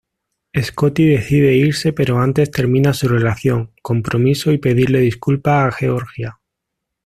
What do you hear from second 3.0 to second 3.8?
relación,